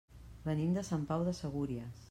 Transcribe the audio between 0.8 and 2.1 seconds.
Sant Pau de Segúries.